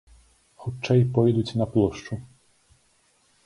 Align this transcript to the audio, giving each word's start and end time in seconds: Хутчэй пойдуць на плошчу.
Хутчэй 0.63 1.03
пойдуць 1.19 1.55
на 1.61 1.69
плошчу. 1.77 2.21